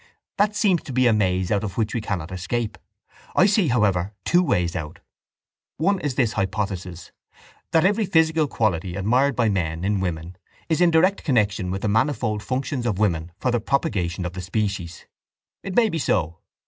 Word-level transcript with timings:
That 0.39 0.55
seems 0.55 0.81
to 0.85 0.93
be 0.93 1.05
a 1.05 1.13
maze 1.13 1.51
out 1.51 1.63
of 1.63 1.77
which 1.77 1.93
we 1.93 2.01
cannot 2.01 2.31
escape. 2.31 2.79
I 3.35 3.45
see, 3.45 3.67
however, 3.67 4.15
two 4.25 4.41
ways 4.41 4.75
out. 4.75 4.97
One 5.77 5.99
is 5.99 6.15
this 6.15 6.33
hypothesis: 6.33 7.11
that 7.71 7.85
every 7.85 8.07
physical 8.07 8.47
quality 8.47 8.95
admired 8.95 9.35
by 9.35 9.47
men 9.49 9.83
in 9.83 9.99
women 9.99 10.37
is 10.69 10.81
in 10.81 10.89
direct 10.89 11.23
connexion 11.23 11.69
with 11.69 11.83
the 11.83 11.87
manifold 11.87 12.41
functions 12.41 12.87
of 12.87 12.97
women 12.97 13.31
for 13.37 13.51
the 13.51 13.61
propagation 13.61 14.25
of 14.25 14.33
the 14.33 14.41
species. 14.41 15.05
It 15.61 15.75
may 15.75 15.87
be 15.87 15.99
so. 15.99 16.39